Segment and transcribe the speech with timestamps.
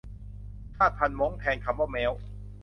[0.75, 2.11] ชาติพันธุ์ม้ง แทนคำว่าแม้ว